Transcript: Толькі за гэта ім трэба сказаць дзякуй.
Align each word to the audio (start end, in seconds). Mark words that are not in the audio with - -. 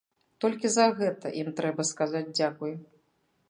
Толькі 0.45 0.71
за 0.75 0.85
гэта 1.01 1.33
ім 1.41 1.53
трэба 1.61 1.87
сказаць 1.93 2.25
дзякуй. 2.37 2.77